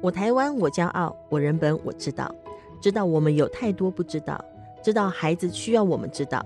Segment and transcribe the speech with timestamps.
[0.00, 2.32] 我台湾，我骄傲；我人本，我知道。
[2.80, 4.42] 知道我们有太多不知道，
[4.80, 6.40] 知道孩子需要我们知道，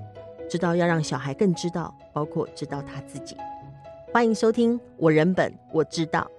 [0.48, 3.36] 知道要让小孩更知道，包括知道他自己。
[4.10, 6.30] 欢迎收听《我人本我知道》。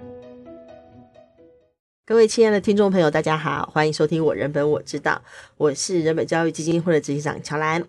[2.03, 5.21] 各位亲爱的听众朋友，大家好，欢迎收听《我人本我知道》，
[5.57, 7.83] 我是人本教育基金会的执行长乔兰。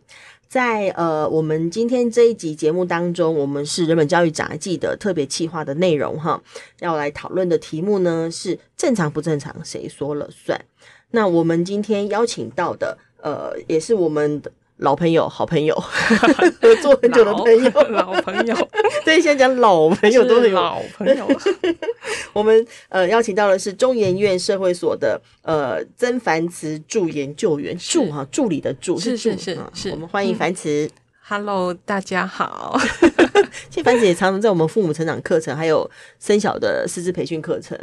[0.49, 6.43] 在呃，我们今天这一集节目当中，我们是人本教育杂技的特别企划的内容哈，
[6.81, 10.61] 要来讨论的题目呢是正常不正常，谁说了算？
[11.11, 15.75] 那我们今天邀请到的呃，也是我们的老朋友、好朋友，
[16.61, 18.69] 合作很久的朋友，老，老朋友。
[19.05, 21.27] 对，先讲老朋友都是老朋友。
[22.33, 29.91] 我们呃邀请到的是中研院社会所的呃曾凡慈助研究员，助哈助理的助是是是是。
[29.91, 30.87] 我们欢迎凡慈。
[30.87, 30.91] 嗯、
[31.27, 32.77] Hello，大家好。
[33.71, 37.79] 其实凡慈也常常在我们父母成长课程，还有生小的师资培训课程。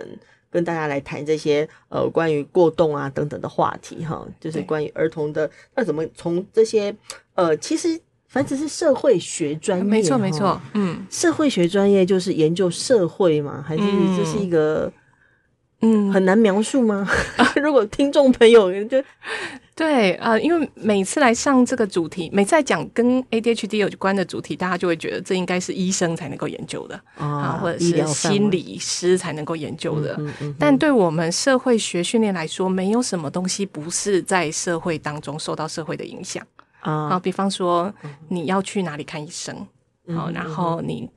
[0.51, 6.93] 跟大家来谈这些呃关于过动啊等等的话题哈，就是关于儿童的那怎么从这些
[7.35, 13.61] 呃其实反正是社会学专业，没错没错，嗯，社会学专业就是研究社会嘛？
[13.61, 13.83] 还是
[14.17, 14.91] 这是一个
[15.81, 17.07] 嗯很难描述吗？
[17.37, 19.03] 啊、 如果听众朋友就。
[19.73, 30.13] 对，呃，因为每次来上这个主题，每次来讲跟 ADHD 有关的主题，大家就会觉得这应该是医生才能够研究的啊，啊，或者是心理师才能够研究的。
[30.19, 36.45] 嗯嗯嗯、但对我们社会学训练来说，没有什么东西不是在社会当中受到社会的影响
[36.81, 37.13] 啊。
[37.13, 37.91] 啊，比方说
[38.27, 39.65] 你要去哪里看医生，
[40.13, 41.09] 好、然后你。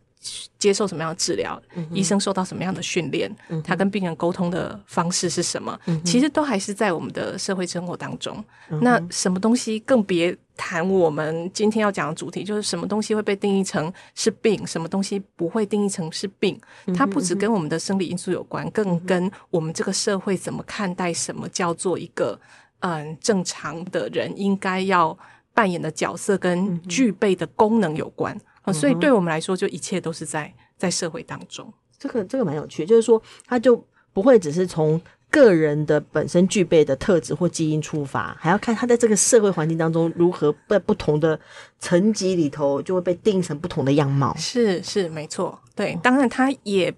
[0.58, 1.60] 接受什么样的治疗？
[1.74, 3.62] 嗯、医生受到什么样的训练、嗯？
[3.62, 6.02] 他跟病人沟通的方式是什么、嗯？
[6.04, 8.42] 其实都还是在我们的社会生活当中。
[8.70, 10.88] 嗯、那什么东西更别谈？
[10.88, 16.58] 我们今天要讲的主题就是什么东西会被定义成是病，什么东西不会定义成是病？
[16.96, 22.40] 它不只跟我们的生理因素有关，更跟我们这个社会怎么看待什么叫做一个
[22.80, 25.16] 嗯正常的人应该要
[25.52, 28.38] 扮演的角色跟具备的功能有关。
[28.72, 31.72] 所以对我们来说，就一切都是在在社会当中。
[31.98, 33.82] 这个这个蛮有趣，就是说，他就
[34.12, 41.38] 不会只是从个人的本身具备的特质或基因出发，还要看他在这个社会环境当中如何在不同的
[41.84, 44.34] 层级里头，就会被定成不同的样貌。
[44.38, 46.92] 是是没错，对，当然他也。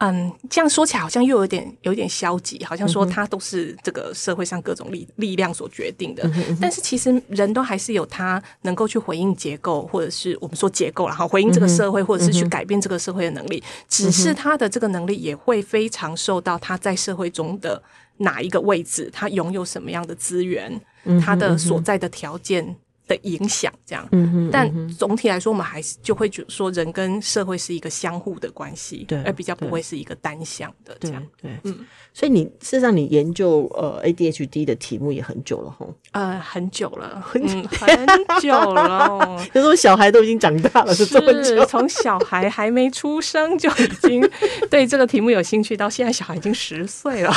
[0.00, 6.22] 嗯，这样说起来好像又有点有点消极，好像说他都是这个社会上各种力力量所决定的。
[6.36, 6.56] 嗯。
[6.60, 13.60] 但是其实人都还是有他能够去回应结构，或者是我们说结构，然后回应这个社会，或者是去改变这个社会的能力。
[13.88, 17.82] 只是他的这个能力也会非常受到他在社会中的
[18.18, 20.80] 哪一个位置，他拥有什么样的资源，
[21.20, 22.76] 他的所在的条件。
[23.08, 44.28] 的影响，这样，嗯哼，但总体来说，我们还是就会说，人跟社会是一个相互的关系，对，而比较不会是一个单向的这样，对，对嗯，所以你事实上你研究呃 ADHD 的题目也很久了吼，呃，很久了，很很久了， 就说小孩都已经长大了，是这么久，从小孩还没出生就已经
[44.70, 47.32] 对这个题目有兴趣，到现在小孩已经十岁了，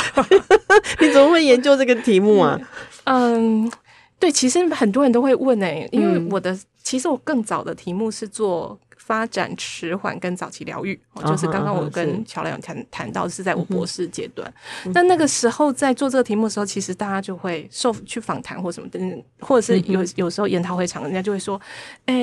[1.00, 2.60] 你怎么会研究这个题目啊？
[3.04, 3.70] 嗯。
[4.22, 14.54] 对，其实很多人都会问诶、欸，因为我的、嗯、其实我更早的题目是做发展迟缓跟早期疗愈、哦，就是刚刚我跟乔兰有谈谈到是在我博士阶段。
[14.94, 19.00] 那、嗯、那个时候在做这个题目的时候，其实大家就会受去访谈或什么的，
[19.40, 21.60] 或者是有有时候研讨会场，人家就会说，
[22.06, 22.14] 哎，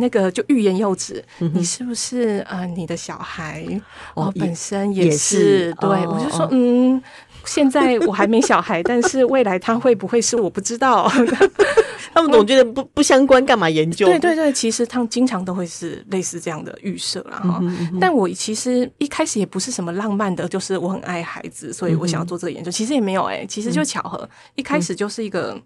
[0.00, 3.66] 那个就欲言又止、嗯，你是不是呃你的小孩
[4.14, 7.02] 哦，哦本身也是，也是对、哦、我就说嗯。
[7.44, 11.10] 现在我还没小孩，但是未来他会不会是我不知道。
[12.12, 14.04] 他们总觉得不不相关，干嘛研究？
[14.06, 17.98] 对对对，其实他们经常都会是类似这样的预设啦哈、嗯嗯。
[18.00, 22.68] 但我其实一开始也不是什么浪漫的，就是我很爱孩子，所以我想要做这个研究。
[22.68, 25.56] 嗯、其实也没有哎、欸，其实就巧合、嗯，一开始就是一个，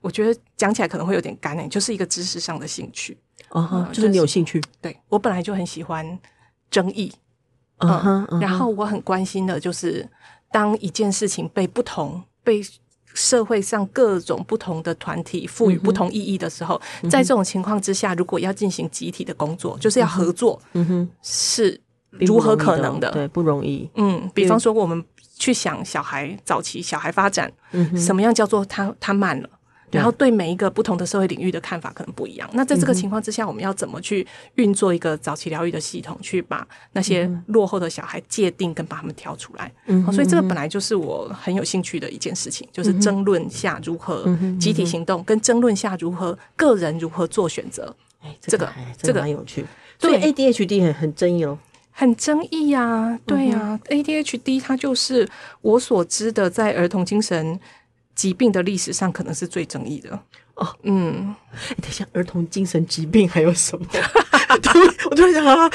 [0.00, 3.18] 我觉得讲起来可能会有点干哎、欸，就是一个知识上的兴趣。
[3.50, 4.62] 哦、嗯，就是你有兴趣。
[4.80, 6.18] 对，我本来就很喜欢
[6.70, 7.12] 争议，
[7.78, 10.08] 嗯，嗯嗯然后我很关心的就是。
[10.50, 12.60] 当一件事情被不同、被
[13.12, 21.80] 社会上各种不同的团体赋予不同意义的时候，嗯、在这种情况之下，如果要进行集体的工作，嗯、就是要合作，嗯哼，是
[22.10, 23.10] 如何可能的？
[23.10, 23.88] 对，不容易。
[23.96, 25.04] 嗯，比方说，我们
[25.36, 29.48] 去想小孩早期小孩发展，嗯，什么样叫做他他慢了？
[29.90, 32.48] 然后对每一个不同的社会领域的看法可能不一样。
[32.52, 39.72] 那在这个情况之下，我们要怎么去运作一个早期疗愈的系统，去把那些落后的小孩界定跟把他们挑出来？
[39.86, 44.24] 嗯，所以这个本来就是我很有兴趣的一件事情，就是争论下如何
[44.58, 47.94] 集体行动，跟争论下如何个人如何做选择。
[48.22, 48.68] 哎，这个
[49.00, 49.64] 这个蛮有趣。
[49.98, 51.58] 对，ADHD 很很争议哦。
[51.92, 55.28] 很争议呀、啊，对呀、啊嗯、，ADHD 它就是
[55.60, 57.58] 我所知的在儿童精神
[58.20, 60.10] 疾病的历史上可能是最争议的。
[60.56, 61.34] 哦，嗯，
[61.80, 63.86] 等一下，儿童精神疾病还有什么？
[65.10, 65.70] 我突然想啊，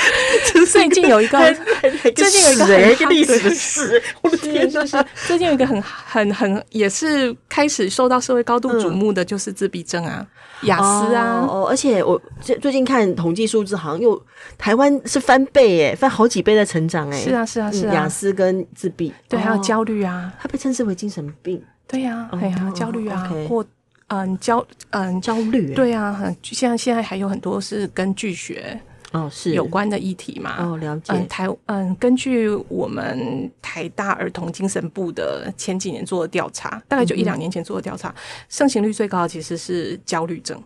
[0.71, 1.39] 最近有一个，
[2.15, 10.23] 最近有一个很历史的事，我的天呐，是最近有一个很很很也是开始受到社会高度瞩目的，就是自闭症啊，
[10.63, 14.21] 雅思啊，哦，而且我最最近看统计数字，好像又
[14.55, 23.65] 台湾是翻倍诶，翻好几倍的成长诶，是啊是啊是啊，雅思跟自闭，对，还有焦虑啊，它被称之为精神病，对呀，哎呀，焦虑啊，或。
[24.09, 28.79] 嗯，焦嗯焦虑，对啊，很现在现在还有很多是跟拒学
[29.13, 31.11] 哦是有关的议题嘛哦了解。
[31.11, 38.13] 嗯台嗯根据我们台大儿童精神部的前几年做的调查，大概就一两年前做的调查，
[38.47, 40.61] 盛行率最高的其实是焦虑症，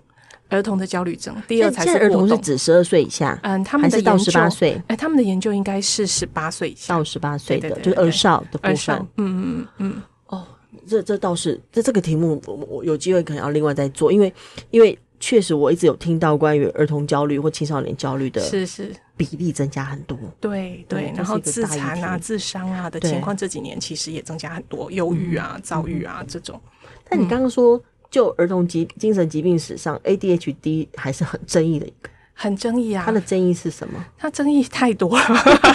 [0.49, 1.33] 儿童的焦虑症。
[1.47, 9.07] 第二才是儿童是指十二岁以下，嗯，他们的到十八岁，哎，他们的研究应该是十八岁以下到十八岁的，就是儿少的部分。
[9.15, 10.01] 嗯嗯嗯。
[10.89, 14.33] 这这倒是，这这个题目我我有机会可能要另外再做，因为
[14.71, 26.59] 因为确实我一直有听到关于儿童焦虑或青少年焦虑的，是是比例增加很多，对对，然后自残啊、自伤啊的情况这几年其实也增加很多，忧郁啊、躁郁啊这种。
[27.07, 32.09] 但你刚刚说，就儿童疾精神疾病史上，ADHD 还是很争议的一个。
[32.39, 33.03] 很争议啊！
[33.05, 34.01] 它的争议是什么？
[34.17, 35.25] 它争议太多了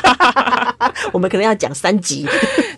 [1.13, 2.27] 我们可能要讲三集。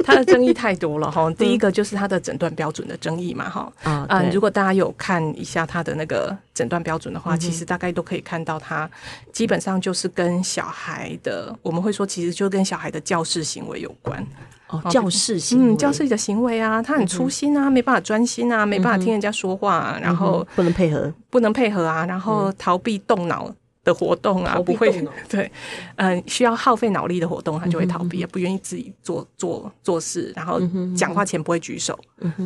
[0.06, 1.29] 它的争议太多了哈。
[1.32, 3.73] 第一个就是它的诊断标准的争议嘛哈。
[3.82, 8.88] 啊，嗯，如果大家有看一下它的那个诊断标准的话，其实大概都可以看到，它
[9.32, 14.25] 基本上就是跟小孩的，我们会说其实就跟小孩的教室行为有关。
[14.69, 23.53] 哦，教室行为，嗯，教室里的行为啊，他很粗心啊，没办法专心啊，没办法听人家说话，然后不能配合，不能配合啊，然后逃避动脑。
[23.87, 24.91] 的活动啊，不会
[25.29, 25.50] 对，
[25.94, 30.61] 嗯，需要耗费脑力的活动，他就会逃避，也不愿意自己做做做事，然后
[30.97, 31.97] 讲话前不会举手，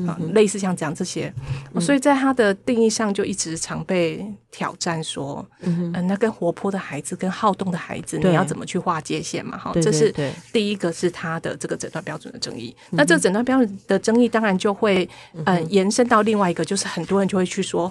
[0.06, 1.32] 啊，类似像这样这些，
[1.80, 9.56] 所以在他的定义上就一直常被挑战，说，嗯，那跟活泼的孩子跟好动的孩子，你要怎么去划界限嘛？
[9.56, 10.14] 哈，这是
[10.52, 12.76] 第一个是他的这个诊断标准的争议。
[12.90, 15.08] 那这个诊断标准的争议，当然就会
[15.46, 17.90] 嗯延伸到另外一个，就是很多人就会去说，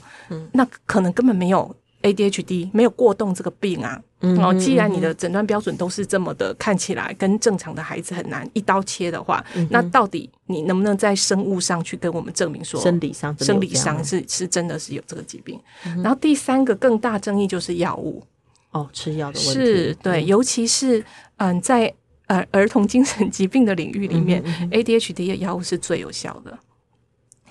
[0.51, 1.75] 那可能根本没有。
[2.01, 15.59] ADHD 没有过动这个病啊，哦，既然你的诊断标准都是这么的，看起来跟正常的孩子很难一刀切的话，那到底你能不能在生物上去跟我们证明说，生理上生理上是是真的是有这个疾病？
[16.01, 18.23] 然后第三个更大争议就是药物，
[18.71, 19.53] 哦，吃药的问题。
[19.53, 21.03] 是对，尤其是
[21.37, 21.93] 嗯，在
[22.27, 24.41] 呃儿童精神疾病的领域里面
[24.71, 26.57] ，ADHD 的药物是最有效的。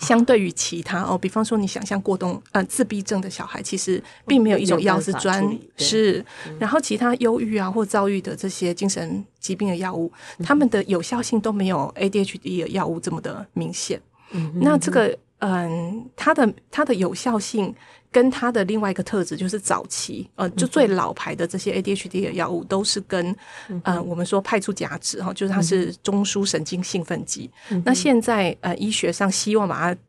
[0.01, 6.25] 相对于其他哦，比方说你想象过动呃自闭症的小孩，其实并没有一种药是专是，
[6.59, 10.13] 然后其他忧郁啊或躁郁的这些精神疾病的药物，
[10.43, 14.01] 他们的有效性都没有 ADHD 的药物这么的明显。
[14.31, 17.75] 嗯，那这个嗯，它的它的有效性。
[18.11, 23.37] 跟它的另外一个特质就是早期，呃，就最老牌的这些 ADHD 的药物都是跟，
[23.83, 27.51] 呃，我们说派出甲酯哈，就是它是中枢神经兴奋剂。
[27.85, 30.01] 那现在呃，医学上希望把它。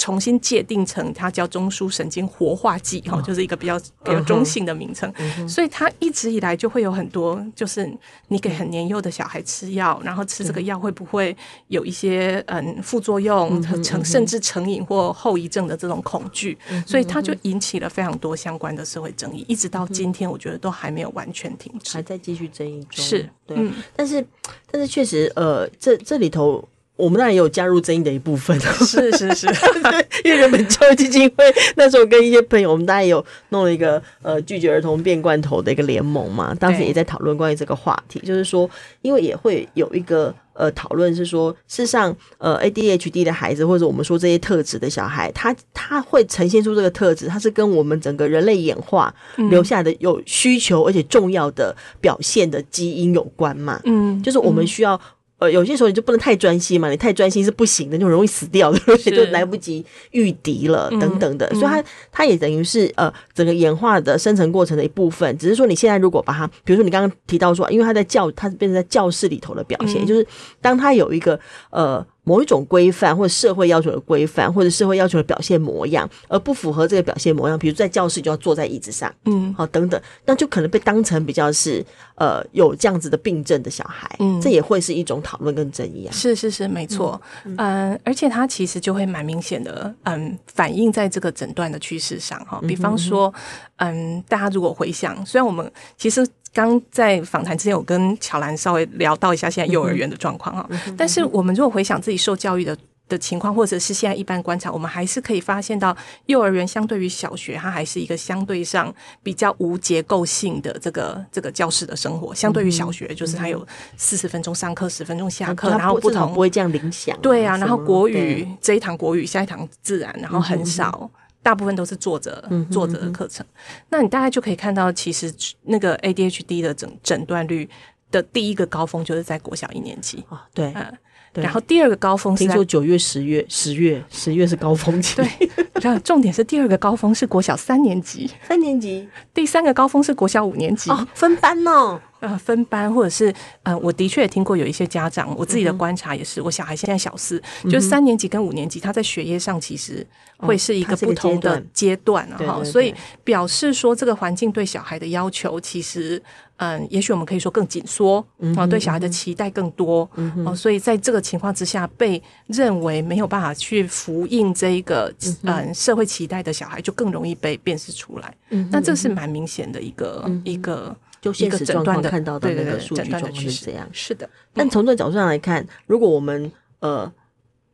[0.00, 5.12] 重新界定成它叫中枢神经活化剂哈，就是一个比较比较中性的名称，
[5.46, 7.86] 所以它一直以来就会有很多，就是
[8.28, 11.36] 你给很年幼的小孩吃药，然后吃这个药会不会
[11.68, 23.04] 有一些嗯副作用，成甚至成瘾或后遗症的这种恐惧，所以它就引起了非常多相关的社会争议，一直到今天，我觉得都还没有完全停止，还在继续争议中。
[23.04, 24.26] 是，对，但是
[24.70, 26.66] 但是确实，呃，这这里头。
[27.00, 29.46] 我们当然也有加入争议的一部分，是是是，
[30.24, 31.44] 因为人本教育基金会
[31.76, 38.68] 那时候跟一些朋友，我们大家也有弄了一个呃拒绝儿童变罐头的一个联盟嘛，当时也在讨论关于这个话题，就是说，
[39.02, 49.14] 因为也会有一个呃讨论是说，事实上呃 ADHD 的孩子或者我们说这些特质的小孩，他他会呈现出这个特质，他是跟我们整个人类演化
[49.50, 55.00] 留下的有需求而且重要的表现的基因有关嘛，嗯，就是我们需要。
[55.40, 58.78] 呃，有些时候你就不能太专心嘛，你太专心是不行的，就容易死掉的，
[59.10, 65.36] 就来不及御敌了等等的，嗯、所以它它也等于是呃整个演化的生成过程的一部分。
[65.38, 70.26] 只是说你现在如果把它，比如说你刚刚提到说，因为它在教，它变成在教室里头的表现，嗯、就是
[70.60, 72.06] 当它有一个呃。
[72.24, 81.84] 某一种规范或者社会要求的规范，或者社会要求的表现模样，而不符合这个表现模样，比如在教室就要坐在椅子上，嗯，好等等，那就可能被当成比较是
[82.16, 86.12] 呃有这样子的病症的小孩，嗯，这也会是一种讨论跟争议啊。
[86.12, 92.60] 是是是，没错，嗯，嗯，而且它其实就会蛮明显的，嗯，反映在这个诊断的趋势上哈。
[92.68, 93.32] 比方说，
[93.76, 100.68] 嗯，大家如果回想，虽然我们其实刚在访谈之前，我跟乔兰稍微聊到一下现在幼儿园的状况哈。
[100.96, 102.76] 但是我们如果回想自己受教育的
[103.08, 112.32] 的情况，或者是现在一般观察，我们还是可以发现到，幼儿园相对于小学，它还是一个相对上比较无结构性的这个这个教室的生活。
[112.32, 113.66] 相对于小学，就是它有
[113.96, 117.18] 四十分钟上课，十分钟下课，然后不同不会这样影响。
[117.20, 121.10] 对啊，然后国语这一堂国语，下一堂自然，然后很少，
[121.42, 123.44] 大部分都是坐着坐着的课程。
[123.88, 125.32] 那你大概就可以看到，其实
[125.62, 127.68] 那个 ADHD 的诊诊断率
[128.10, 130.96] 的第一个高峰就是在国小一年级啊，对，嗯。
[131.34, 135.14] 然后第二个高峰是，听说九月、十月、十月、十月是高峰期。
[135.14, 135.48] 对，
[135.80, 139.08] 然后重点是第二个高峰是国小三年级，三年级。
[139.32, 140.90] 第三个高峰是国小五年级。
[140.90, 142.00] 哦，分班哦。
[142.20, 152.28] 呃，分班或者是呃，我的确也听过有一些家长，我自己的观察也是，嗯、我小孩现在小四，嗯、就是三年级跟五年级，他在学业上其实会是一个不同的阶段。
[152.38, 156.22] 哈，所以表示说这个环境对小孩的要求其实，
[156.56, 158.24] 嗯，也许我们可以说更紧缩，
[158.54, 165.10] 啊，对小孩的期待更多，嗯哼，所以在这个情况之下，被认为没有办法去服应这一个
[165.44, 170.94] 嗯社会期待的小孩，就更容易被辨识出来，嗯，那这是蛮明显的一个、嗯、一个。
[171.20, 174.28] 就现实状况看到的那个数据状况是这样，是的。
[174.54, 177.12] 但从这个角度上来看，如果我们呃，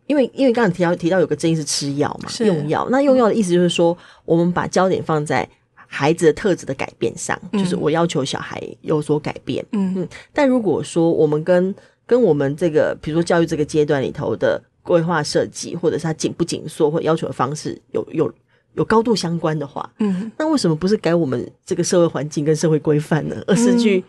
[0.06, 2.88] 因为因为刚才提到提到有个争议是吃药嘛，是用药。
[2.90, 9.64] 那用药的意思就是说，我们把焦点放在孩子的特质的改变上，嗯、就是我要求小孩有所改变。
[9.72, 10.08] 嗯嗯。
[10.32, 11.74] 但如果说我们跟
[12.04, 18.32] 跟我们这个，比如说教育这个阶段里头的规划设计，或者是他紧不紧缩，或者要求的方式有有。
[18.76, 23.36] 有高度相关的话，嗯，那为什么不是改我们这个社会环境跟社会规范呢？
[23.46, 24.02] 而是去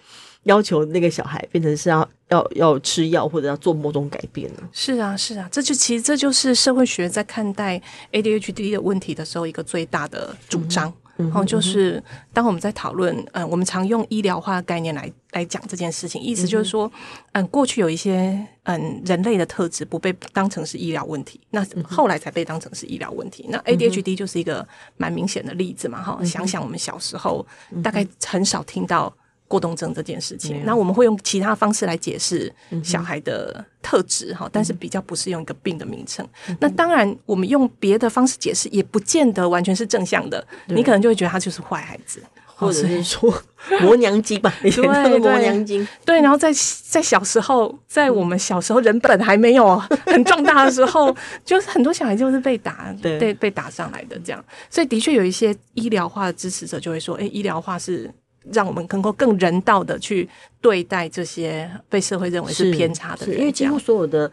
[0.43, 4.69] 要求那个小孩变成是要要要吃药或者要做某种改变呢？
[4.71, 7.81] 是啊，是啊，这就其实这就是社会学在看待
[8.11, 10.87] ADHD 的问题的时候一个最大的主张。
[10.87, 16.91] 嗯然后就是，当我们在讨论，嗯，我们常用医疗化的概念来来讲这件事情，意思就是说，
[17.33, 23.45] 嗯，过去有一些嗯人类的特质不被当成是医疗问题，那后来才被当成是医疗问题。
[23.49, 27.45] 那 ADHD 就是一个蛮明显的例子嘛，哈，想想我们小时候
[27.83, 29.13] 大概很少听到。
[29.47, 36.27] 过动症这件事情，那我们会用其他方式来解释小孩的特质哈，但是比较不是用一个病的名称。
[36.59, 40.45] 那当然，我们用别的方式解释，也不见得完全是正向的。
[40.67, 43.33] 你可能就会觉得他就是坏孩子，或者是说
[43.79, 44.53] 磨娘精吧？
[44.61, 45.87] 对，磨娘精。
[46.03, 46.51] 对，然后在
[46.83, 54.43] 在小时候，在我们小时候人本还没有 很壮大的时候，就是很多小孩就是被打，被被打上来的这样。
[54.69, 58.11] 所以的确有一些医疗化的支持者就会说，哎，医疗化是。
[58.51, 60.27] 让我们能够更人道的去
[60.61, 64.31] 对待这些被社会认为是偏差的人，因为几乎所有的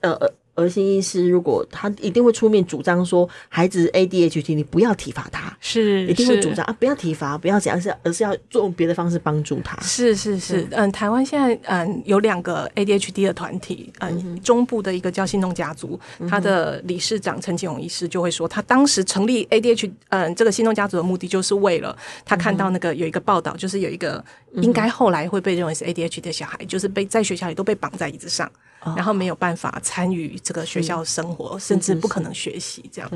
[0.00, 0.16] 呃。
[0.60, 9.80] 儿心医师如果他一定会出面主张说，孩子 ADHD 你不要体罚他，是一定会主张啊，不要体罚，不要怎样，是而是要用别的方式帮助他。
[9.80, 15.98] 是是是，嗯，嗯，台湾现在嗯有两个 ADHD 的团体，嗯，嗯中部的一个叫心动家族，
[16.28, 28.50] 他的理事长陈启勇医师就会说，他当时成立 ADHD 嗯这个心动家族的目的，就是为了他看到那个有一个报道，就是有一个应该后来会被认为是 ADHD 的小孩，就是被在学校里都被绑在椅子上。
[28.96, 33.10] 然后没有办法参与这个学校生活，甚至不可能学习这样。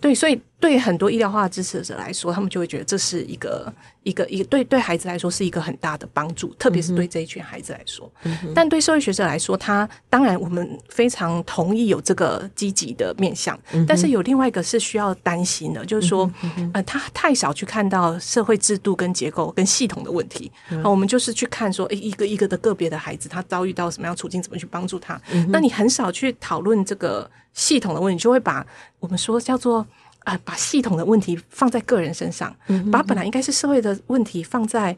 [0.00, 3.70] 对，所以对很多医疗化的支持者来说，他们就会觉得这是一个
[4.02, 8.10] 一个一个对对孩子来说是一个很大的帮助，特别是对这一群孩子来说。
[8.54, 16.30] 但对社会学者来说，他当然我们非常同意有这个积极的面向，但是有另外一个是需要担心的，就是说，
[16.72, 20.50] 呃，他太少去看到社会制度跟结构跟系统的问题。
[20.82, 24.98] 我们就是去看说，诶，一个一个的个别的孩子，他遭遇到什么样处境，怎么去帮助。
[24.98, 28.64] 他，那你很少去讨论这个系统的问题，就会把
[29.00, 29.86] 我们说叫做啊、
[30.24, 32.54] 呃，把系统的问题放在个人身上，
[32.90, 34.96] 把本来应该是社会的问题放在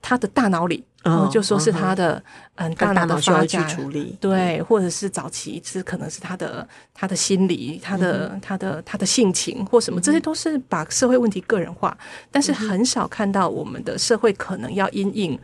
[0.00, 0.84] 他的大脑里。
[1.04, 2.22] 哦，就说是他的
[2.54, 6.64] 嗯大脑的发展处理，对，或者是早期是可能是他的
[6.94, 11.98] 他的心理，他的他的他的性情或什么，这些都是把社会问题个人化，
[12.30, 15.36] 但是很少看到我们的社会可能要因应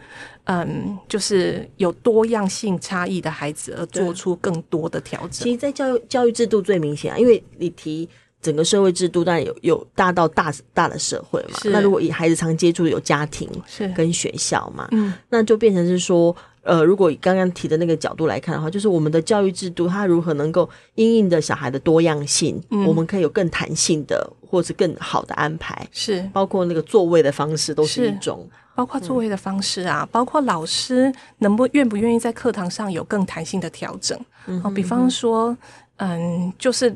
[0.44, 5.30] 嗯，就是有多样性差异的孩子而做出更多的调整。
[5.30, 8.08] 其实，在教育教育制度最明显啊，因为你提。
[8.40, 13.88] 整个社会制度当然有有大到大大的社会嘛，那如果以孩子常接触有家庭是。
[13.96, 26.28] 跟学校嘛，嗯，那就变成是说，呃，如果以刚刚提的那个角度来看的话，就是我们的教育制度它如何能够因应的小孩的多样性，嗯，我们可以有更弹性的或是更好的安排，是。
[26.32, 34.16] 包括那个座位的方式都是一种，包括座位的方式啊，嗯，包括老师能不愿不愿意在课堂上有更弹性的调整，
[34.46, 35.56] 嗯哼，比方说，
[35.96, 36.94] 嗯，就是。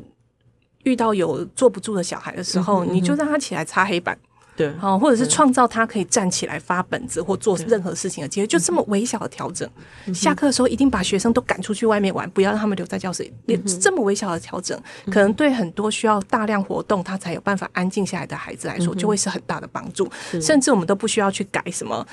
[0.83, 4.17] 遇到有坐不住的小孩的时候，你就让他起来擦黑板，
[4.55, 9.67] 对，好，或者是创造他可以站起来发本子或做任何事情的机会，就这么微小的调整。
[10.13, 13.33] 下课的时候一定把学生都赶出去外面玩，不要让他们留在教室里。
[13.45, 20.07] 连这么微小的调整，可能对很多需要大量活动他才有办法安静下来的孩子来说，就会是很大的帮助。
[20.41, 22.05] 甚至我们都不需要去改什么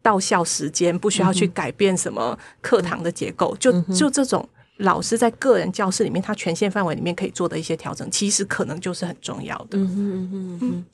[0.00, 4.48] 到校时间，不需要去改变什么课堂的结构，就就这种。
[4.78, 9.78] 老师在个人教室里面，他权限范围里面可以做的一些调整，其实可能就是很重要的。
[9.78, 10.84] 嗯嗯嗯嗯。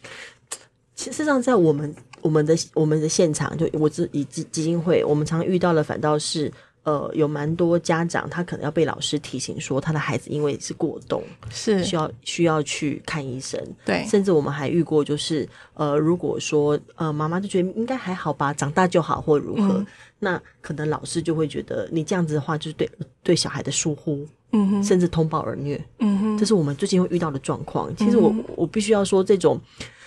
[0.95, 13.59] 其实上，在我们我们的我们的现场，就我自己基基金会，我们常遇到的反倒是，呃，有蛮多家长他可能要被老师提醒说，他的孩子因为是过动，是需要需要去看医生。
[13.87, 19.73] 对，甚至我们还遇过，就是呃，如果说呃妈妈就觉得应该还好吧，长大就好或如何。
[19.79, 19.87] 嗯
[20.21, 22.89] 那可能老师就会觉得你这样子的话，就是对
[23.23, 27.95] 对小孩的疏忽，嗯哼，甚至通报而虐，嗯哼，这是我们最近会遇到的状况。
[27.97, 29.61] 其实我我必须要说，这种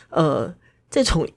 [0.10, 0.53] 呃
[0.89, 1.27] 这种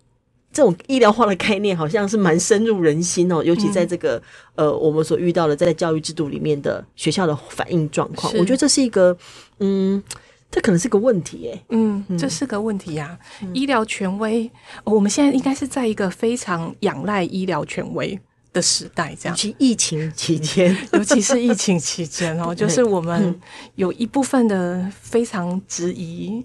[0.53, 3.43] 这种医疗化的概念，好像是蛮深入人心哦。
[3.43, 4.23] 尤其在这个
[4.55, 9.17] 呃我们所遇到的在教育制度里面的学校的反应状况，我觉得这是一个
[9.61, 10.03] 嗯，
[10.51, 11.65] 这可能是个问题诶。
[11.71, 13.19] 嗯，这是个问题呀。
[13.53, 14.51] 医疗权威，
[14.85, 18.19] 我们现在应该是在一个非常仰赖医疗权威
[18.57, 23.39] 的时代，这样，尤其疫情期间， 尤其是疫情期间哦，就是我们
[23.75, 26.43] 有一部分的非常质疑，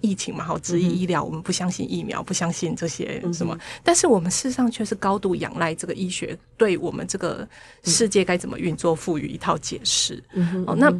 [0.00, 7.46] 疫情嘛，好质疑医疗，我们不相信疫苗，不相信这些什么，但是我们事实上却是高度仰赖这个医学，对我们这个
[7.82, 10.22] 世界该怎么运作，赋予一套解释。
[10.66, 10.92] 哦，那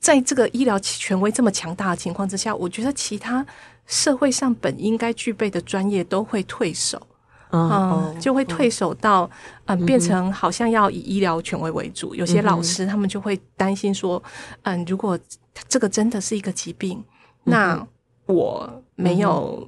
[0.00, 3.44] 在这个医疗权威这么强大的情况之下，我觉得其他
[3.86, 7.06] 社会上本应该具备的专业都会退守。
[7.52, 9.30] 嗯，就会退守到
[9.66, 12.14] 嗯，变成好像要以医疗权威为主。
[12.14, 14.22] 有些老师他们就会担心说，
[14.62, 15.18] 嗯，如果
[15.68, 17.02] 这个真的是一个疾病，
[17.44, 17.86] 那
[18.26, 19.66] 我没有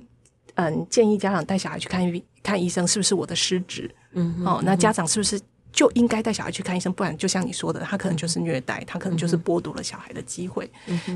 [0.57, 3.89] 嗯建议家长带小孩去看医看医生，是不是我的失职？
[4.13, 6.93] 嗯，哦，那家长是不是就应该带小孩去看医生？
[6.93, 10.69] 不然就像你说的，他可能就是虐待，他可能就是剥夺了小孩的机会，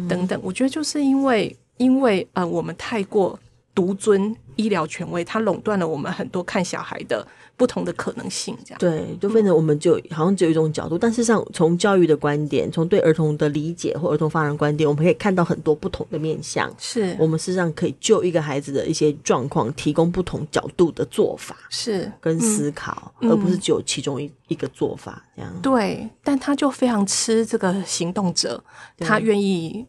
[0.09, 0.41] 等等。
[0.43, 3.39] 我觉得就是因为因为呃，我们太过。
[3.75, 10.97] 独尊医疗权威，它垄断了我们很多看小孩的不同的可能性，这样对，就变成我们就好像只有一种角度。
[10.97, 16.73] 嗯、但事实上，从教育的观点，从对儿童的理解或儿童发展观点，我们可以看到很多不同的面向。
[16.79, 25.53] 是我们事实上可以就一个孩子的一些状况，提供不同角度的做法，是跟思考，嗯、而不是只有其中一一个做法这样。
[25.63, 28.63] 对，但他就非常吃这个行动者，
[28.99, 29.87] 他愿意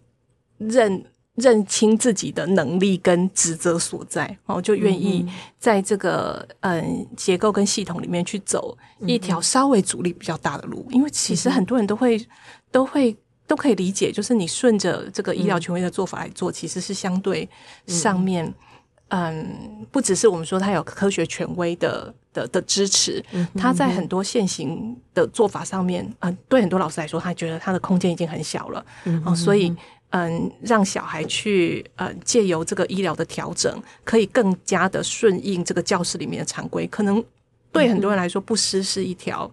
[0.58, 1.04] 认。
[1.36, 12.24] 认清自己的能力跟职责所在，哦，就愿意在这个嗯结构跟系统里面去走一条稍微阻力比较大的路，因为其实很多人都会
[12.72, 13.16] 都会
[13.48, 17.50] 都可以理解，就是你顺着这个医疗权威的做法来做，其实是相对
[17.88, 18.54] 上面
[19.08, 23.24] 嗯，不只是我们说它有科学权威的的的支持，
[23.58, 28.86] 它在很多现行的做法上面，嗯，对很多老师来说，他觉得他的空间已经很小了，
[29.26, 29.76] 哦，所以。
[30.16, 37.24] 嗯，让小孩去呃，借由这个医疗的调整，可以更加的顺应这个教室里面的常规，可能
[37.72, 39.50] 对很多人来说，不失是一条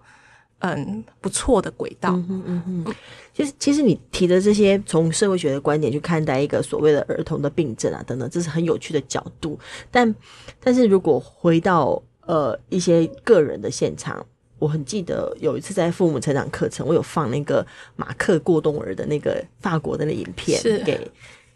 [0.59, 2.11] 嗯不错的轨道。
[2.11, 2.95] 嗯嗯嗯。
[3.33, 9.59] 其实，其实你提的这些从社会学的观点去看待一个所谓的儿童的病症啊等等，这是很有趣的角度。
[9.91, 10.15] 但，
[10.61, 14.27] 但是如果回到呃一些个人的现场。
[14.61, 21.11] 我很记得有一次在父母成长课程，我有放那个马克过冬儿的那个法国的那影片给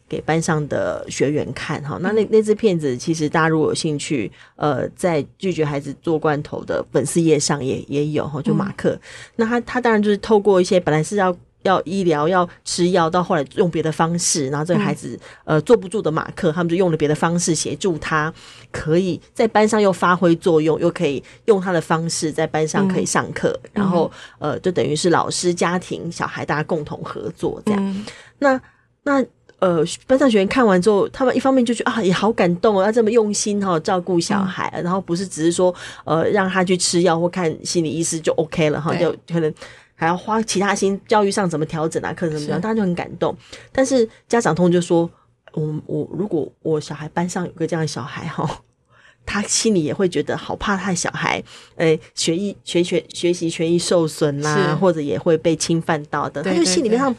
[0.08, 1.96] 给班上的学员看哈。
[2.02, 8.98] 那那那支片子其实大家如果有兴趣，呃，在拒绝孩子做罐头的粉丝页上也也有哈，就马克。
[9.36, 11.36] 那他他当然就是透过一些本来是要。
[11.64, 18.33] 要医疗要吃药，到后来用别的方式，然后这个孩子、嗯、呃坐不住的马克，他们就用了别的方式协助他，
[18.70, 27.81] 可以在班上又发挥作用，又可以用他的方式在班上可以上课，嗯、然后呃就等于是老师、家庭、小孩大家共同合作这样。
[27.83, 28.05] 嗯、
[28.38, 28.61] 那
[29.03, 29.24] 那
[29.59, 35.74] 呃班上学员看完之后，他们一方面就觉得啊也好感动哦，要这么用心哈、哦、照顾小孩，嗯、然后不是只是说
[36.05, 39.53] 呃让他去吃药或看心理医师就 OK 了哈，就可能。
[39.94, 42.12] 还要花其他心，教育上怎么调整啊？
[42.12, 42.61] 课程怎么样？
[42.61, 43.37] 大家就很感动。
[43.72, 45.09] 但是家长通就说
[45.54, 48.62] ：“我我如果我小孩班上有个这样的小孩哈，
[49.24, 51.42] 他心里也会觉得好怕，他的小孩
[51.76, 56.42] 诶学艺学学学习权益受损啦，或者也会被侵犯到的。
[56.42, 57.14] 他就心里面上，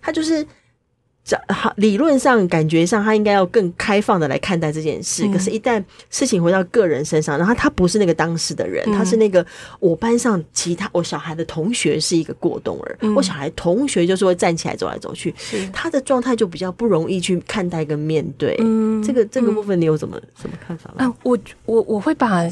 [0.00, 0.50] 他就是好，
[1.76, 9.44] 理论上感觉上他应该要更开放的来看待这件事，嗯、可是，一旦事情回到个人身上，然后他不是那个当事的人，嗯、他是那个
[9.78, 15.32] 我班上其他我小孩的同学是一个过动儿，嗯、我小孩同学就是会站起来走来走去，
[15.72, 18.56] 他的状态就比较不容易去看待跟面对。
[18.58, 21.04] 嗯，这个这个部分你有什么什么看法吗？
[21.04, 22.50] 啊，我我我会把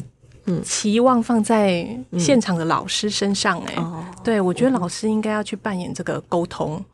[0.63, 3.73] 期望放在现场的老师身上、欸。
[3.73, 6.85] 哎、嗯，对，我觉得老师应该要去扮演这个沟通。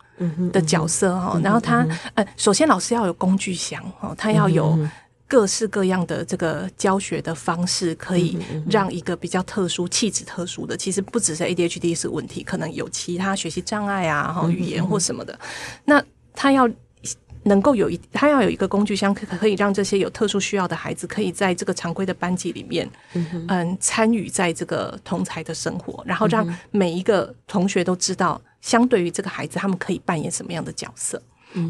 [0.53, 4.79] 的角色哈，然后他呃，首先老师要有工具箱哦，他要有
[5.27, 8.39] 各式各样的这个教学的方式，可以
[8.71, 15.37] 让一个比较特殊、气质特殊的，其实不只是 ADHD 是问题，可能有其他学习障碍啊，哈，语言或什么的，
[15.85, 16.01] 那
[16.35, 16.69] 他要
[17.43, 22.89] 能够有一，他要有一个工具箱，可可以让这些有特殊需要的孩子，可以在这个常规的班级里面，
[23.49, 28.41] 嗯，参与在这个同才的生活，然后让每一个同学都知道。
[28.65, 31.21] 相对于这个孩子，他们可以扮演什么样的角色？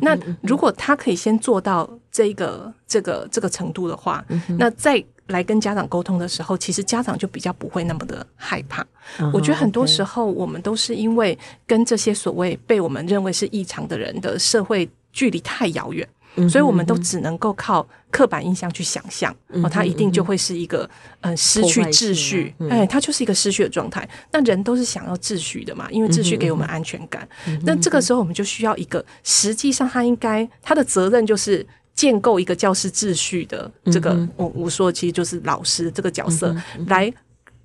[0.01, 4.25] 那如果他可以先做到这个、这个、这个程度的话，
[4.57, 8.87] 那再来跟家长沟通的时候，其实家长就比较不会那么的害怕。
[9.33, 16.09] 我觉得很多时候，我们都是因为跟这些所谓被我们认为是异常的人的社会距离太遥远。
[16.49, 20.88] 所以我们都只能够靠刻板印象去想象，哦，他一定就会是一个
[21.20, 24.09] 嗯失去秩序，哎，他就是一个失去的状态。
[24.33, 27.29] 那人都是想要秩序的嘛，因为秩序给我们安全感。
[27.62, 36.55] 那这个时候我们就需要一个，实际上他应该他的责任就是建构一个教师秩序的这个，我我说其实就是老师这个角色
[36.87, 37.12] 来。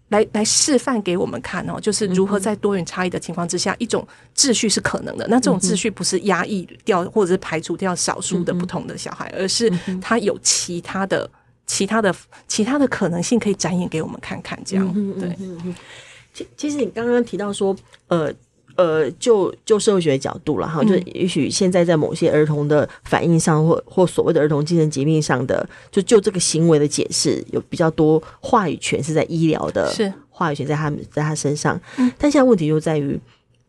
[0.10, 5.26] 来来示范给我们看哦，就是如何在多元差异的情况之下，一种秩序是可能的。
[5.30, 11.30] 那这种秩序不是压抑掉或者是排除掉少数的不同的小孩，而是他有其他的、
[11.65, 12.13] 其他的、
[12.48, 14.60] 其他的可能性可以展演给我们看看。
[14.65, 15.36] 这样对。
[16.34, 17.76] 其其实你刚刚提到说，
[18.08, 18.34] 呃。
[18.80, 31.78] 呃，就就社会学的角度了哈，就也许现在在某些儿童的反应上，或或所谓的儿童精神疾病上的，就就这个行为的解释，有比较多话语权是在医疗的，是话语权在他们在他身上。
[31.98, 33.20] 嗯，但现在问题就在于，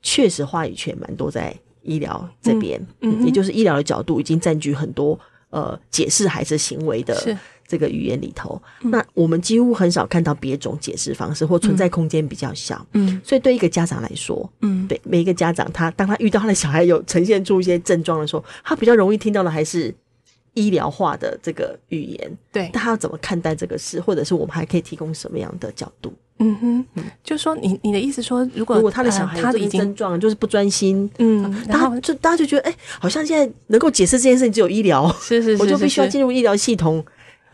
[0.01, 5.18] 确实话语权蛮多在医疗这边，嗯，也就是医疗的角度已经占据很多
[5.51, 7.37] 呃解释孩子行为的。
[7.70, 7.76] 是。
[7.76, 12.85] 这个语言里头，那我们几乎很少看到别种解释方式，或存在空间比较小。
[12.94, 19.94] 嗯，所以对一个家长来说，嗯，对每一个家长，他当他遇到他的小孩有呈现出一些症状的时候，他比较容易听到的还是
[20.54, 22.38] 医疗化的这个语言。
[22.50, 26.12] 对，他要怎么看待这个事，或者是我们还可以提供什么样的角度？
[26.42, 37.04] 嗯哼，就是说你你的意思说，如果如果他的小孩他的症状就是不专心，嗯，然后就大家就觉得，哎，好像现在能够解释这件事情只有医疗，是是是， 我就必须要进入医疗系统。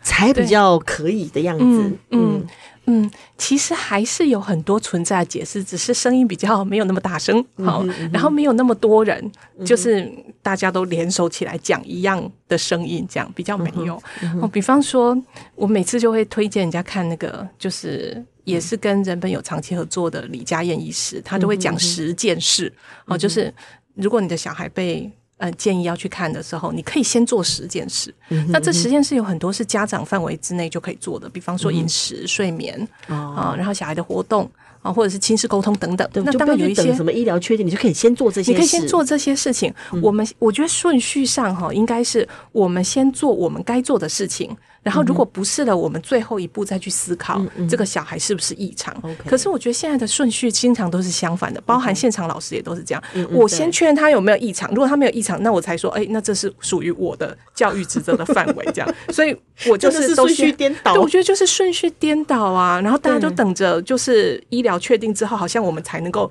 [0.06, 2.46] 才比较可以的样子，嗯嗯，
[2.86, 9.20] 嗯，其实还是有很多存在的解释，只是声音比较没有那么大声，好，嗯嗯、然后没有那么多人，
[9.58, 10.08] 嗯、就是
[10.40, 14.00] 大家都联手起来讲一样的声音，这样比较没有。
[14.22, 15.20] 嗯嗯、比方说，
[15.56, 22.72] 我每次就会推荐人家看那个，就是也是跟人本有长期合作的李佳燕医师，他都会讲十件事，
[23.06, 23.52] 哦、嗯，就是
[23.96, 25.10] 如果你的小孩被。
[25.38, 28.14] 呃，建议要去看的时候，你可以先做十件事。
[28.48, 36.08] 那这十件事有很多是家长范围之内就可以做的，比方说饮食、嗯、睡眠啊、然后小孩的活动啊，或者是亲子沟通等等。
[36.10, 38.52] 对那当然有一些什么医疗缺点，你就可以先做这些事。
[38.52, 39.70] 你可以先做这些事情。
[39.92, 44.56] 嗯、我们我觉得顺序上哈，应该是我们先做我们该做的事情。
[44.86, 48.94] 然后，如果不是了，我们最后一步再去思考这个小孩是不是异常。
[49.26, 53.02] 可是我觉得现在的顺序经常都是相反的，包含现场老师也都是这样。
[53.32, 58.64] 我先确认他有没有异常，如果他没有异常，那我才说，哎，那这是属于我的教育职责的范围。
[58.72, 59.36] 这样， 所以
[59.68, 60.92] 我就是顺序颠倒。
[60.92, 62.80] 对，我觉得就是顺序颠倒啊。
[62.80, 66.30] 然后大家都等着，就是医疗确定之后，好像我们才能够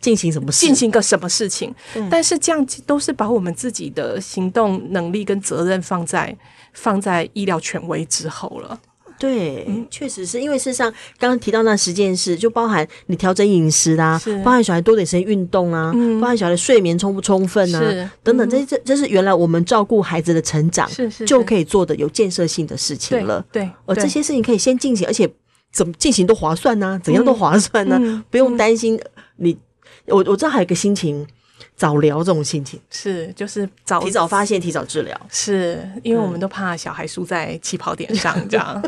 [0.00, 1.74] 进行什么事，进行个什么事情。
[2.08, 6.36] 但是这样都是把我们自己的行动能力跟责任放在。
[6.72, 8.78] 放在医疗权威之后了，
[9.18, 18.10] 对，嗯、确实是因为事实上刚刚提到那十件事，就包含你调整饮食啦、啊，包含小孩多点时间运动啊，嗯、包含小孩的睡眠充不充分啊，是。
[18.22, 20.88] 等等，这这这是原来我们照顾孩子的成长
[21.26, 25.28] 就可以做的有建设性的事情了，对，对而这些事情可以先进行，而且
[25.70, 27.00] 怎么进行都划算呢、啊？
[27.04, 27.98] 怎样都划算呢、啊？
[28.00, 28.98] 嗯、不用担心
[29.36, 29.56] 你，
[30.06, 31.26] 我我知道还有一个心情。
[31.80, 38.82] 早疗这种心情是，就是早提早发现，提早治疗，是因为我们都怕小孩输在起跑点上， 这样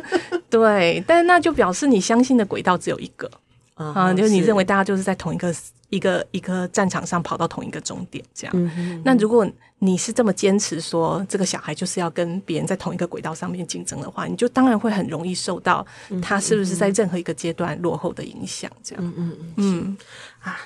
[0.51, 1.03] 对。
[1.07, 3.31] 但那就表示你相信的轨道只有一个
[3.77, 5.55] 啊，就是你认为大家就是在同一个
[5.89, 8.71] 一个一个战场上跑到同一个终点，这样。
[9.03, 15.85] 那如果你是这么坚持说这个小孩就是要跟别人在同一个轨道上面竞争的话，你就当然会很容易受到
[16.21, 19.03] 他是不是在任何一个阶段落后的影响，这样。
[19.03, 19.97] 嗯嗯嗯
[20.41, 20.61] 啊。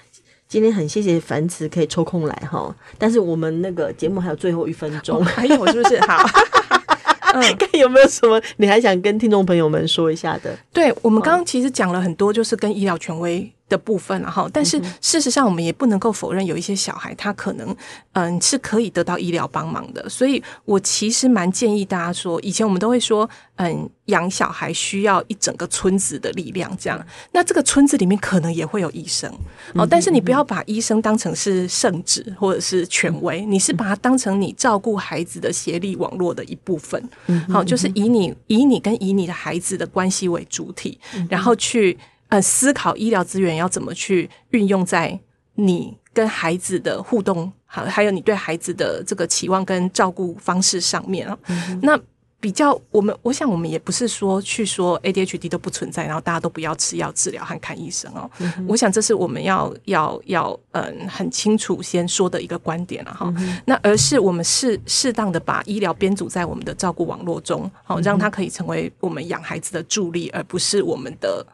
[0.56, 6.00] 今天很谢谢凡慈可以抽空来哈，但是我们那个节目还有最后一分钟，还有是不是？
[6.00, 6.24] 好。
[7.34, 10.56] 嗯，看有没有什么你还想跟听众朋友们说一下的？
[10.72, 17.76] 对，我们刚刚其实讲了很多，就是跟医疗权威的部分，然后，但是事实上，我们也不能够否认，有一些小孩他可能，
[18.12, 20.08] 嗯，是可以得到医疗帮忙的。
[20.08, 27.04] 所以我其实蛮建议大家说，以前我们都会说，嗯，养小孩需要一整个村子的力量，这样。
[27.32, 29.28] 那这个村子里面可能也会有医生
[29.74, 37.02] 哦，但是你不要把医生当成是圣旨或者是权威，你是把它当成你照顾孩子的协力网络的一部分。
[37.48, 41.98] 好，就是以你以你跟以你的孩子的关系为主体，然后去。
[42.28, 45.18] 呃，思考医疗资源要怎么去运用在
[45.54, 51.38] 你跟孩子的互动，好，还有你对孩子的这个期望跟照顾方式上面啊。
[51.46, 51.98] 嗯、那
[52.40, 58.30] 比较，我们我想，我们也不是说去说 ADHD 都不存在，然后大家都不要吃药治疗和看医生哦。
[58.38, 63.32] 嗯、我想这是我们要要要嗯很清楚先说的一个观点了哈。
[63.38, 71.44] 嗯、那而是我们适适当的把医疗编组在我们的照顾网络中，好，让它可以成为我们养孩子的助力，而不是我们的。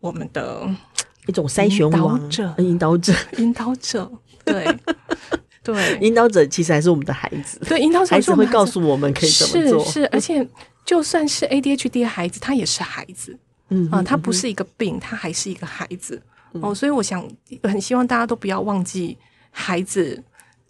[0.00, 0.68] 我们的
[1.26, 4.10] 一种筛选网者、引导者、引导者，
[4.44, 4.66] 对
[5.62, 10.46] 对，引导者其实还是我们的孩子，对，引导者孩子会告诉我们可以怎么做，是，是，而且
[10.84, 13.36] 就算是 ADHD 的孩子，他也是孩子，
[13.70, 16.22] 嗯啊，他不是一个病，他还是一个孩子。
[16.62, 17.28] 哦，所以我想
[17.64, 19.18] 很希望大家都不要忘记
[19.50, 20.22] 孩子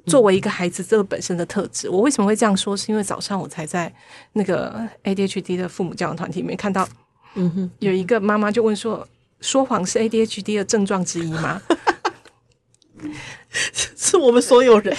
[0.06, 1.88] 作为一个孩子这个本身的特质。
[1.88, 2.74] 我为什么会这样说？
[2.76, 3.92] 是因为早上我才在
[4.32, 6.88] 那个 ADHD 的父母教养团体里面看到，
[7.34, 9.06] 嗯哼，有一个妈妈就问说。
[9.46, 11.62] 说谎是 ADHD 的症状之一吗？
[13.96, 14.94] 是我们所有人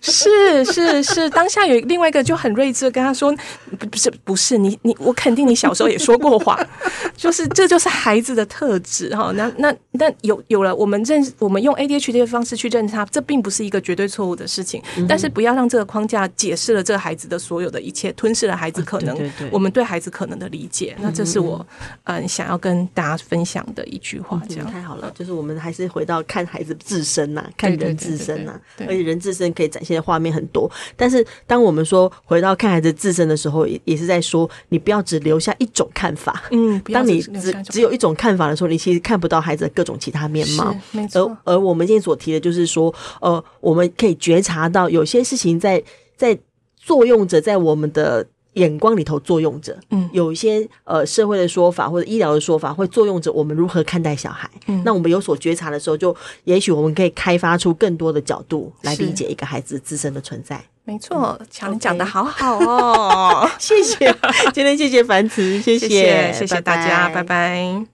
[0.00, 3.34] 是是是，当下有另外一个就很睿智的跟他说，
[3.78, 6.58] 不不是不是你你我肯定你小时候也说过谎，
[7.16, 9.32] 就是这就是孩子的特质哈。
[9.34, 19.16] 那那那有有了我们认我们用 ADHD 的方式去认识他，这并不是一个绝对错误的事情，但是不要让这个框架解释了这个孩子的所有的一切，吞噬了孩子可能
[19.50, 20.96] 我们对孩子可能的理解。
[21.00, 21.64] 那这是我
[22.04, 25.12] 嗯想要跟大家分享的一句话，这样太好了。
[25.14, 27.96] 就是我们还是回到看孩子自身呐，看人。
[28.00, 30.68] 自身啊，而且人自身可以展现的画面很多。
[30.96, 36.42] 但是，当我们说回到看孩子自身的时候，也也是在说，你不要只留下一种看法。
[36.50, 40.74] 嗯，当你只只有一种看法的时候，你其实看不到孩子的各种其他面貌。
[41.12, 45.82] 而而我们今天所提的就是说，呃，我们可以觉察到有些事情在
[46.16, 46.36] 在
[46.76, 48.26] 作用着，在我们的。
[48.54, 54.50] 眼光里头作用着，嗯，有一些呃社会的说法或者医疗的说法会作用着我们如何看待小孩。
[54.66, 60.60] 嗯，那我们有所觉察的时候，就也许我们可以开发出更多的角度来理解一个孩子自身的存在。
[60.84, 64.12] 没错，乔，你讲的好好哦， 谢谢，
[64.52, 67.22] 今天谢谢凡慈，谢谢，谢谢大家，拜拜。
[67.22, 67.86] 拜拜。